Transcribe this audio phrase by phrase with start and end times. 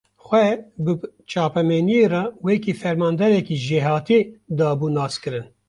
[0.25, 0.45] Xwe,
[0.83, 0.93] bi
[1.31, 4.19] çapemeniyê re wekî fermandarekî jêhatî,
[4.57, 5.45] dabû naskirin